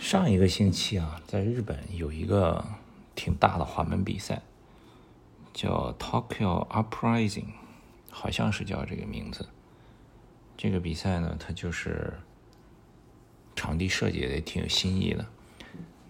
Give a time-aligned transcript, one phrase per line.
[0.00, 2.64] 上一个星期啊，在日本有一个
[3.14, 4.40] 挺大的滑门比赛，
[5.52, 7.44] 叫 Tokyo Uprising，
[8.10, 9.46] 好像是叫这个名字。
[10.56, 12.18] 这个比赛呢，它就是
[13.54, 15.26] 场地设计也挺有新意的，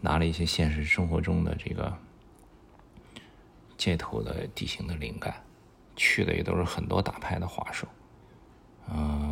[0.00, 1.92] 拿了一些现实生活中的这个
[3.76, 5.42] 街头的地形的灵感，
[5.96, 7.88] 去的也都是很多打牌的滑手，
[8.88, 9.29] 嗯。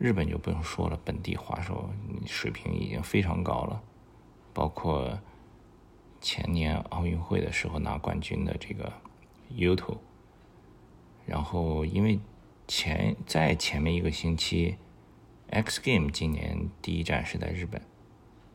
[0.00, 1.90] 日本就不用说了，本地滑手
[2.26, 3.82] 水平已经非常高了，
[4.54, 5.20] 包括
[6.22, 8.90] 前年奥运会的时候拿冠军的这个
[9.54, 9.98] Uto，
[11.26, 12.18] 然后因为
[12.66, 14.78] 前在前面一个星期
[15.50, 17.82] ，X Game 今年第一站是在日本，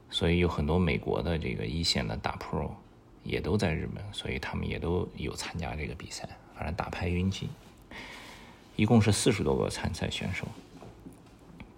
[0.09, 2.71] 所以有很多美国的这个一线的大 Pro
[3.21, 7.49] 也都在日本，所以他们也都有参加这个比赛，反正打牌云集，
[8.75, 10.47] 一共是四十多个参赛选手。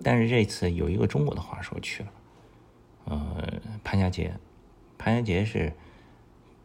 [0.03, 2.11] 但是这次有一个中国的滑手去了，
[3.05, 4.31] 呃，潘家杰，
[4.97, 5.73] 潘家杰是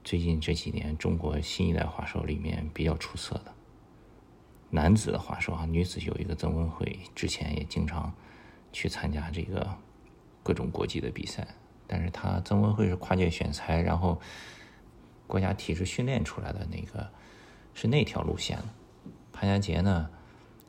[0.04, 3.52] 最近这几年中国新一代滑手里面比较出色的
[4.68, 5.64] 男子的滑手啊。
[5.64, 8.12] 女子有一个曾文慧，之前也经常
[8.70, 9.66] 去参加这个
[10.42, 11.46] 各种国际的比赛。
[11.86, 14.20] 但是他曾文慧是跨界选材，然后
[15.26, 17.10] 国家体制训练出来的那个
[17.72, 18.64] 是那条路线的。
[19.32, 20.10] 潘家杰呢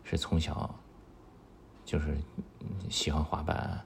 [0.05, 0.79] 是从小。
[1.85, 2.17] 就是
[2.89, 3.81] 喜欢滑板，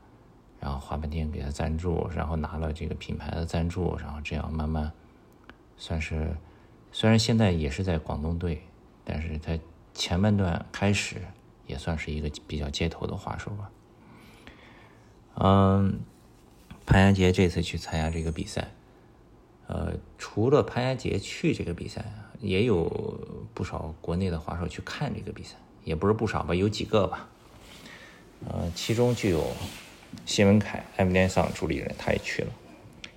[0.59, 4.91] 然后滑板店给他赞助，然后拿了这个品牌的赞助，然后这样慢慢
[5.77, 6.35] 算是，
[6.91, 8.61] 虽然现在也是在广东队，
[9.03, 9.57] 但是他
[9.93, 11.17] 前半段开始
[11.65, 13.71] 也算是一个比较街头的滑手吧。
[15.39, 15.99] 嗯，
[16.85, 18.71] 潘家杰这次去参加这个比赛，
[19.67, 22.05] 呃，除了潘家杰去这个比赛，
[22.39, 22.85] 也有
[23.53, 27.29] 不少国内的滑手去看这个比赛，也不是不少吧，有几个吧。
[28.45, 29.43] 呃，其中就有
[30.25, 32.49] 谢文凯，M 联上主理人，他也去了。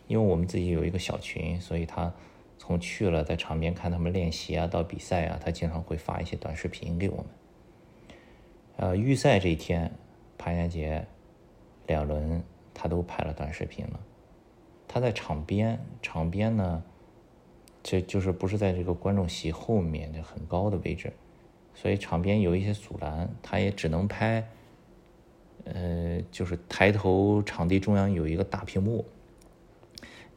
[0.08, 2.12] 因为我们自己有一个小群，所以他
[2.58, 7.26] 从去了在场边看他们练习啊，到比赛啊，他经常会发一些短视频给我们。
[8.78, 9.92] 呃，预赛这一天，
[10.36, 11.06] 潘家杰
[11.87, 12.42] 两轮
[12.72, 14.00] 他都拍了短视频了。
[14.88, 16.82] 他在场边，场边呢，
[17.82, 21.12] 这就是不是在这个观众席后面的很高的位置，
[21.75, 24.48] 所以场边有一些阻拦，他也只能拍。
[25.75, 29.04] 呃，就是抬头，场地中央有一个大屏幕，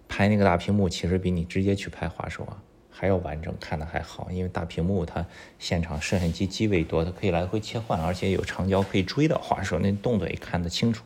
[0.07, 2.61] 拍那个大屏幕，其实比你直接去拍滑手啊
[2.91, 4.29] 还要完整，看的还好。
[4.31, 5.25] 因为大屏幕它
[5.57, 11.03] 现场摄像机机位多，它可以来回切换，而且有长焦可以追到滑手，那动作也看得清楚，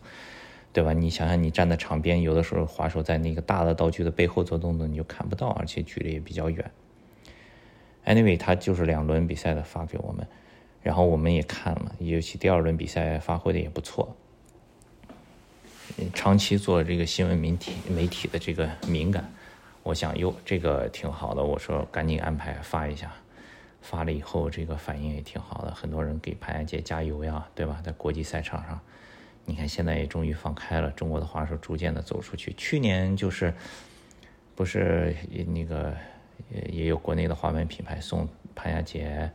[0.74, 0.94] 对吧？
[0.94, 6.70] 你想想，你站在场边，有的时候滑手在那个大的道具的背后做动作，你就看不到，而且距离也比较远。
[8.06, 10.28] Anyway，他就是两轮比赛的发给我们。
[10.88, 14.16] 然后我们也看了，尤其第二轮比赛发挥的也不错。
[16.14, 19.30] 长期做这个新闻媒体媒体的这个敏感，
[19.84, 21.44] 我想哟，这个挺好的。
[21.44, 23.12] 我说赶紧安排发一下，
[23.82, 27.82] 发了以后这个反应也挺好的，很多人给潘安杰加油呀，对吧？
[27.84, 28.80] 在国际赛场上，
[29.44, 32.54] 你看现在也终于放开了，中国的滑手逐渐的走出去。
[32.54, 33.54] 去年就是
[34.56, 35.14] 不是
[35.48, 35.94] 那个
[36.70, 39.30] 也有国内的滑板品牌送潘家杰。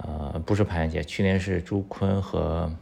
[0.00, 2.72] 呃，不是潘岩杰，去年是朱坤和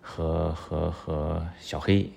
[0.00, 2.08] 和和和小黑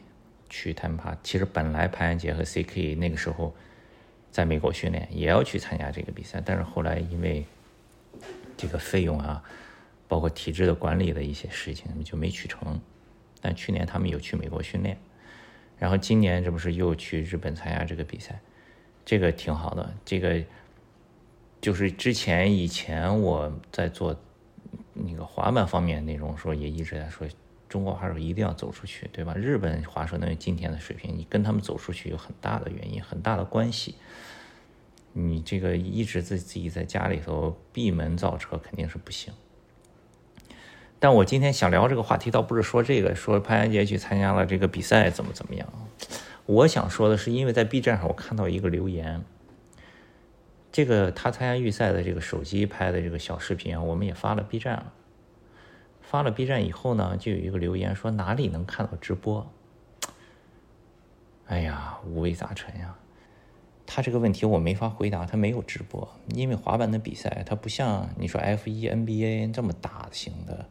[0.48, 1.18] 去攀爬。
[1.24, 3.56] 其实本来潘岩杰和 CK 那个时候
[4.30, 7.44] 在美国训练，也要去参加这个比赛，但是后来因为
[8.56, 9.44] 这个费用啊，
[10.08, 12.80] 包括体制的管理的一些事情，就没去成。
[13.42, 14.96] 但去年他们有去美国训练，
[15.80, 18.40] 然后今年这不是又去日本参加这个比赛，
[19.04, 20.44] 这个挺好的，这个。
[21.63, 24.13] 就是之前以前我在做
[24.91, 27.25] 那个滑板方面内容时候，也一直在说，
[27.69, 29.34] 中国滑手一定要走出去，对吧？
[29.34, 33.96] 日本滑手能有今天的水平，你跟他们走出去有很大的原因，很大的关系。
[35.13, 39.34] 你这个一直自自己在家里头闭门造车肯定是不行。
[41.00, 45.66] 但我今天想聊这个话题，倒不是说这个，说潘安杰去参加了这个比赛怎么怎么样。
[46.45, 49.24] 我想说的是，因为在 B 站上我看到一个留言。
[50.74, 54.92] 这个他参加预赛的这个手机拍的这个小视频啊，我们也发了 B 站了。
[56.02, 59.48] 发了 B 站以后呢，就有一个留言说哪里能看到直播？
[61.46, 62.96] 哎呀，五味杂陈呀。
[63.86, 70.68] 他这个问题我没法回答，他没有直播，因为滑板的比赛它不像你说 F 一、NBA 这么大型的、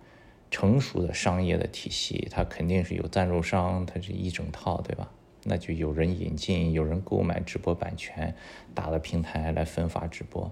[0.51, 5.09] 成熟的商业的体系，它肯定是有赞助商，它是一整套，对吧？
[5.45, 8.35] 那就有人引进，有人购买直播版权，
[8.75, 10.51] 大的平台来分发直播。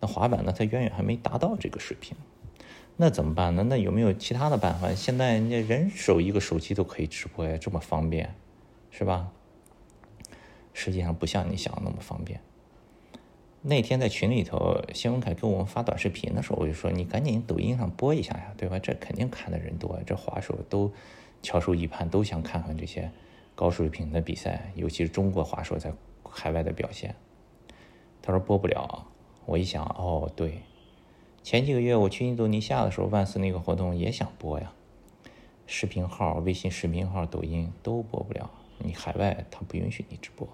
[0.00, 0.54] 那滑板呢？
[0.56, 2.16] 它远远还没达到这个水平。
[2.96, 3.64] 那怎么办呢？
[3.68, 4.94] 那有没有其他的办法？
[4.94, 8.34] 现在人人手一个手机都可以直播呀，这么方便，
[8.90, 9.30] 是吧？
[10.72, 12.40] 实际上不像你想的那么方便。
[13.62, 18.78] 那天在群里头，谢文凯给我们发短视频的时候，我就说：“你赶紧抖音上播一下呀，对吧？
[18.78, 20.92] 这肯定看的人多，这滑手都
[21.42, 23.10] 翘首以盼，都想看看这些
[23.54, 25.92] 高水平的比赛，尤其是中国滑手在
[26.22, 27.14] 海外的表现。”
[28.22, 29.06] 他说：“播不了。”
[29.46, 30.62] 我一想，哦，对，
[31.42, 34.72] 前几个月我去印度尼西亚的时候，万斯那个活动也想播呀，
[35.66, 40.48] 视频号、微信视频号、抖音都播不了，你海外他不允许你直播。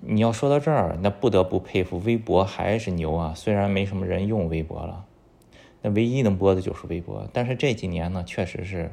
[0.00, 3.34] 你要说到这儿，那不得不佩服微博还是牛啊！
[3.36, 5.04] 虽然没什么人用微博了，
[5.82, 7.28] 那唯一能播的就是微博。
[7.34, 8.90] 但是这几年呢，确实是，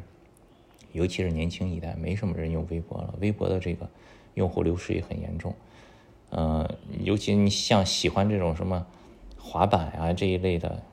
[0.92, 3.16] 尤其是年轻一代，没什么人用微博了。
[3.20, 3.90] 微博的这个
[4.34, 5.56] 用户流失也很严重。
[6.32, 8.86] 嗯，尤其你像喜欢这种什么
[9.38, 10.84] 滑板啊这一类的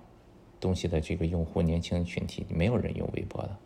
[0.61, 3.57] 东西的这个用户，年轻群体，没有人用微博的。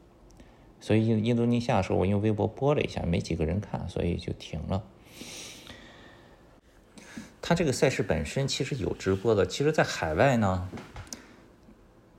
[0.81, 4.82] 所以印印度尼西亚的时候，我用微博播了一下，没几个人看，所以就停了。
[7.43, 10.69] 它这个赛事本身其实有直播的，其实，在海外呢，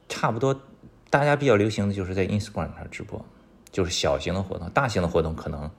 [0.09, 0.61] 差不多
[1.09, 3.23] 大家比较流行的就是在 Instagram 上直播，
[3.71, 5.69] 就是小型的活动，大型的活动可能，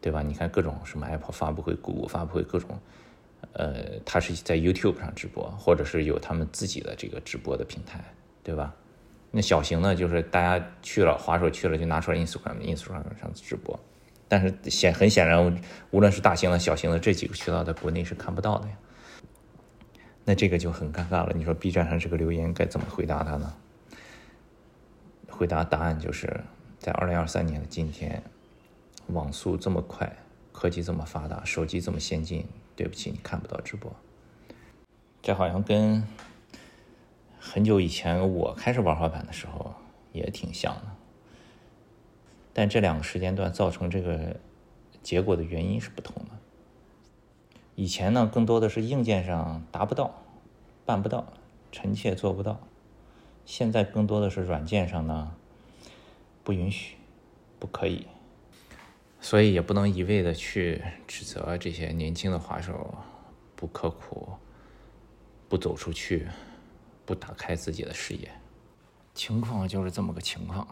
[0.00, 0.22] 对吧？
[0.22, 2.78] 你看各种什么 Apple 发布会、谷歌发布会，各种，
[3.52, 8.04] 呃，它是在 YouTube 上直播，或者是有他们自己的这个直播的平台，
[8.42, 8.74] 对吧？
[9.30, 13.78] 那小型的，就是大家去了，滑手去了，就拿出来 Instagram，Instagram 上直播。
[14.28, 15.58] 但是显很显然，
[15.90, 18.74] 无论是大型的、小型的这几个渠道，在国内是看不到的呀。
[20.24, 21.32] 那这个就很尴尬了。
[21.34, 23.54] 你说 B 站上这个留言该怎么回答他呢？
[25.28, 26.38] 回答答案就是
[26.82, 28.24] 在二零二三年的今天，
[29.06, 30.16] 网速这么快，
[30.50, 32.44] 科技这么发达，手机这么先进，
[32.74, 33.94] 对不起，你看不到直播。
[35.22, 36.02] 这好像跟
[37.38, 39.72] 很久以前我开始玩滑板的时候
[40.10, 40.82] 也挺像的。
[42.52, 44.34] 但这两个时间段造成这个
[45.04, 46.30] 结果的原因是不同的。
[47.76, 50.12] 以前呢，更多的是硬件上达不到、
[50.84, 51.32] 办不到、
[51.70, 52.56] 臣妾做不到；
[53.46, 55.36] 现在更多的是软件上呢，
[56.44, 56.96] 不允许、
[57.58, 58.06] 不可以。
[59.20, 62.96] 所以也不能一味的去指责这些年轻的滑手
[63.54, 64.32] 不刻苦、
[65.48, 66.28] 不走出去、
[67.04, 68.30] 不打开自己的视野。
[69.14, 70.66] 情况就是这么个情况。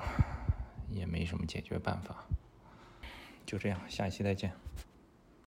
[0.92, 2.24] 也没什么解决办法，
[3.46, 4.50] 就这样，下期再见。